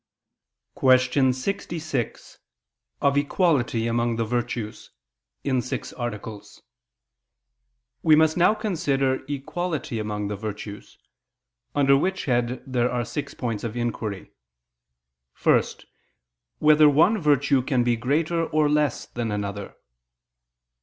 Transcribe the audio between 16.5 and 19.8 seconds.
Whether one virtue can be greater or less than another?